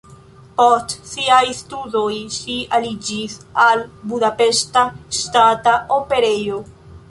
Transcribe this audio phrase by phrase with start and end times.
[0.59, 2.07] Post siaj studoj
[2.37, 3.85] ŝi aliĝis al
[4.15, 4.87] Budapeŝta
[5.21, 6.61] Ŝtata Operejo.